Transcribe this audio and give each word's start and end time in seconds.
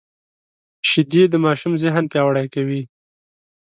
شیدې 0.89 1.23
د 1.31 1.35
ماشوم 1.45 1.73
ذهن 1.83 2.03
پیاوړی 2.11 2.47
کوي 2.55 2.81